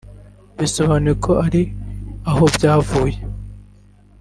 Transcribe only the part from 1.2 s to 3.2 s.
ko hari aho rwavuye